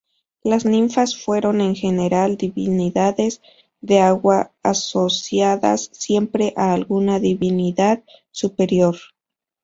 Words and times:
Las 0.41 0.65
ninfas 0.65 1.15
fueron, 1.15 1.61
en 1.61 1.75
general, 1.75 2.35
divinidades 2.35 3.39
de 3.81 3.99
agua 3.99 4.51
asociadas 4.63 5.91
siempre 5.93 6.55
a 6.57 6.73
alguna 6.73 7.19
divinidad 7.19 8.03
superior. 8.31 8.95